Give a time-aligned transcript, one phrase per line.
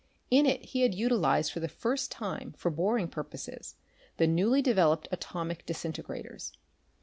[0.31, 3.75] In it he had utilized for the first time for boring purposes
[4.17, 6.53] the newly developed atomic disintegrators.